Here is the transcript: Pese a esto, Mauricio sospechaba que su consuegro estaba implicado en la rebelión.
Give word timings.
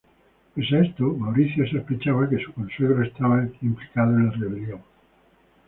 Pese 0.53 0.73
a 0.75 0.81
esto, 0.87 1.13
Mauricio 1.15 1.63
sospechaba 1.67 2.27
que 2.27 2.43
su 2.43 2.51
consuegro 2.53 3.03
estaba 3.03 3.47
implicado 3.61 4.17
en 4.17 4.25
la 4.25 4.31
rebelión. 4.31 4.81